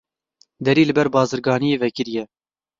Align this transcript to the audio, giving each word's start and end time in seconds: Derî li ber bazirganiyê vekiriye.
Derî 0.65 0.83
li 0.87 0.93
ber 0.97 1.07
bazirganiyê 1.15 1.77
vekiriye. 1.83 2.23